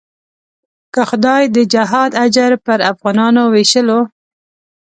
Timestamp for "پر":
2.65-2.79